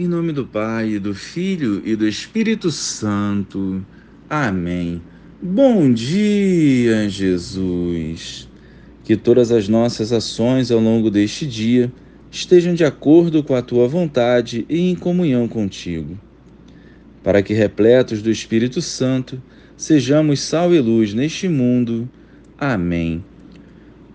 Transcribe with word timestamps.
Em 0.00 0.08
nome 0.08 0.32
do 0.32 0.46
Pai, 0.46 0.98
do 0.98 1.14
Filho 1.14 1.82
e 1.84 1.94
do 1.94 2.08
Espírito 2.08 2.70
Santo. 2.70 3.84
Amém. 4.30 5.02
Bom 5.42 5.92
dia, 5.92 7.06
Jesus. 7.06 8.48
Que 9.04 9.14
todas 9.14 9.52
as 9.52 9.68
nossas 9.68 10.10
ações 10.10 10.70
ao 10.70 10.80
longo 10.80 11.10
deste 11.10 11.46
dia 11.46 11.92
estejam 12.30 12.72
de 12.72 12.82
acordo 12.82 13.44
com 13.44 13.54
a 13.54 13.60
tua 13.60 13.86
vontade 13.86 14.64
e 14.70 14.90
em 14.90 14.94
comunhão 14.94 15.46
contigo. 15.46 16.18
Para 17.22 17.42
que, 17.42 17.52
repletos 17.52 18.22
do 18.22 18.30
Espírito 18.30 18.80
Santo, 18.80 19.38
sejamos 19.76 20.40
sal 20.40 20.74
e 20.74 20.80
luz 20.80 21.12
neste 21.12 21.46
mundo. 21.46 22.08
Amém. 22.56 23.22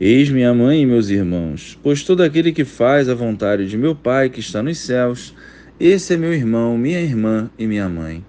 Eis 0.00 0.30
minha 0.30 0.54
mãe 0.54 0.82
e 0.82 0.86
meus 0.86 1.08
irmãos, 1.08 1.76
pois 1.82 2.04
todo 2.04 2.22
aquele 2.22 2.52
que 2.52 2.64
faz 2.64 3.08
a 3.08 3.16
vontade 3.16 3.66
de 3.66 3.76
meu 3.76 3.96
Pai 3.96 4.30
que 4.30 4.38
está 4.38 4.62
nos 4.62 4.78
céus, 4.78 5.34
esse 5.80 6.14
é 6.14 6.16
meu 6.16 6.32
irmão, 6.32 6.78
minha 6.78 7.00
irmã 7.00 7.50
e 7.58 7.66
minha 7.66 7.88
mãe. 7.88 8.24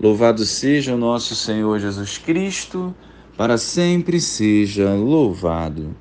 Louvado 0.00 0.42
seja 0.46 0.94
o 0.94 0.96
nosso 0.96 1.34
Senhor 1.34 1.78
Jesus 1.78 2.16
Cristo, 2.16 2.94
para 3.36 3.58
sempre 3.58 4.18
seja 4.18 4.94
louvado. 4.94 5.94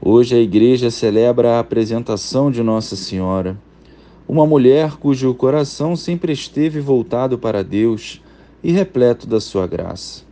Hoje 0.00 0.36
a 0.36 0.40
igreja 0.40 0.92
celebra 0.92 1.56
a 1.56 1.58
apresentação 1.58 2.52
de 2.52 2.62
Nossa 2.62 2.94
Senhora, 2.94 3.58
uma 4.28 4.46
mulher 4.46 4.92
cujo 4.92 5.34
coração 5.34 5.96
sempre 5.96 6.32
esteve 6.32 6.78
voltado 6.78 7.36
para 7.36 7.64
Deus 7.64 8.22
e 8.62 8.70
repleto 8.70 9.26
da 9.26 9.40
sua 9.40 9.66
graça. 9.66 10.27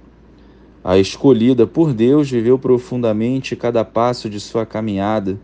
A 0.88 0.96
escolhida 0.98 1.66
por 1.66 1.92
Deus 1.92 2.30
viveu 2.30 2.56
profundamente 2.56 3.56
cada 3.56 3.84
passo 3.84 4.30
de 4.30 4.38
sua 4.38 4.64
caminhada, 4.64 5.36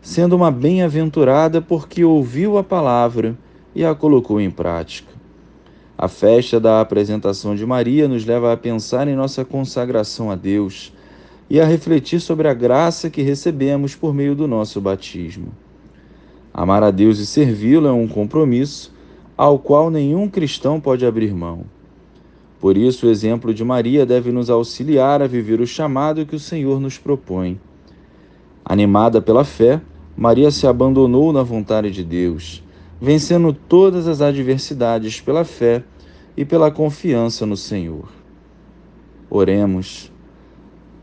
sendo 0.00 0.34
uma 0.34 0.50
bem-aventurada 0.50 1.60
porque 1.60 2.02
ouviu 2.02 2.56
a 2.56 2.64
palavra 2.64 3.36
e 3.74 3.84
a 3.84 3.94
colocou 3.94 4.40
em 4.40 4.50
prática. 4.50 5.12
A 5.98 6.08
festa 6.08 6.58
da 6.58 6.80
apresentação 6.80 7.54
de 7.54 7.66
Maria 7.66 8.08
nos 8.08 8.24
leva 8.24 8.50
a 8.50 8.56
pensar 8.56 9.06
em 9.06 9.14
nossa 9.14 9.44
consagração 9.44 10.30
a 10.30 10.34
Deus 10.34 10.94
e 11.50 11.60
a 11.60 11.66
refletir 11.66 12.18
sobre 12.18 12.48
a 12.48 12.54
graça 12.54 13.10
que 13.10 13.20
recebemos 13.20 13.94
por 13.94 14.14
meio 14.14 14.34
do 14.34 14.48
nosso 14.48 14.80
batismo. 14.80 15.48
Amar 16.54 16.82
a 16.82 16.90
Deus 16.90 17.18
e 17.18 17.26
servi-lo 17.26 17.86
é 17.86 17.92
um 17.92 18.08
compromisso 18.08 18.94
ao 19.36 19.58
qual 19.58 19.90
nenhum 19.90 20.26
cristão 20.26 20.80
pode 20.80 21.04
abrir 21.04 21.34
mão. 21.34 21.75
Por 22.60 22.76
isso, 22.76 23.06
o 23.06 23.10
exemplo 23.10 23.52
de 23.52 23.62
Maria 23.64 24.06
deve 24.06 24.32
nos 24.32 24.48
auxiliar 24.48 25.20
a 25.22 25.26
viver 25.26 25.60
o 25.60 25.66
chamado 25.66 26.24
que 26.24 26.36
o 26.36 26.40
Senhor 26.40 26.80
nos 26.80 26.98
propõe. 26.98 27.60
Animada 28.64 29.20
pela 29.20 29.44
fé, 29.44 29.80
Maria 30.16 30.50
se 30.50 30.66
abandonou 30.66 31.32
na 31.32 31.42
vontade 31.42 31.90
de 31.90 32.02
Deus, 32.02 32.64
vencendo 33.00 33.52
todas 33.52 34.08
as 34.08 34.22
adversidades 34.22 35.20
pela 35.20 35.44
fé 35.44 35.84
e 36.36 36.44
pela 36.44 36.70
confiança 36.70 37.44
no 37.44 37.56
Senhor. 37.56 38.08
Oremos. 39.28 40.10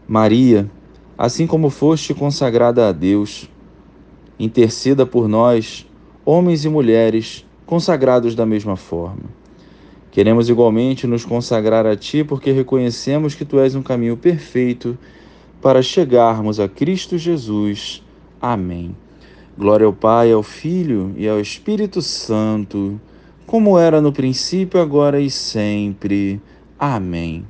Maria, 0.08 0.70
assim 1.18 1.46
como 1.46 1.70
foste 1.70 2.14
consagrada 2.14 2.90
a 2.90 2.92
Deus, 2.92 3.50
interceda 4.40 5.06
por 5.06 5.28
nós, 5.28 5.88
homens 6.26 6.66
e 6.66 6.70
mulheres, 6.70 7.46
consagrados 7.66 8.36
da 8.36 8.46
mesma 8.46 8.76
forma. 8.76 9.43
Queremos 10.14 10.48
igualmente 10.48 11.08
nos 11.08 11.26
consagrar 11.26 11.88
a 11.88 11.96
Ti 11.96 12.24
porque 12.24 12.52
reconhecemos 12.52 13.34
que 13.34 13.44
Tu 13.44 13.60
és 13.60 13.74
um 13.74 13.82
caminho 13.82 14.16
perfeito 14.16 14.96
para 15.60 15.82
chegarmos 15.82 16.60
a 16.60 16.70
Cristo 16.70 17.18
Jesus. 17.18 18.04
Amém. 18.40 18.96
Glória 19.58 19.88
ao 19.88 19.92
Pai, 19.92 20.32
ao 20.32 20.44
Filho 20.44 21.16
e 21.18 21.28
ao 21.28 21.40
Espírito 21.40 22.00
Santo, 22.00 23.02
como 23.48 23.76
era 23.76 24.00
no 24.00 24.14
princípio, 24.14 24.80
agora 24.80 25.20
e 25.20 25.32
sempre. 25.32 26.40
Amém. 26.78 27.44